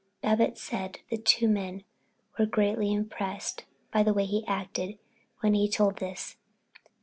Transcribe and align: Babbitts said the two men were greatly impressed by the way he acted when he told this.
Babbitts 0.23 0.63
said 0.63 1.01
the 1.11 1.17
two 1.19 1.47
men 1.47 1.83
were 2.39 2.47
greatly 2.47 2.91
impressed 2.91 3.65
by 3.91 4.01
the 4.01 4.15
way 4.15 4.25
he 4.25 4.43
acted 4.47 4.97
when 5.41 5.53
he 5.53 5.69
told 5.69 5.97
this. 5.97 6.37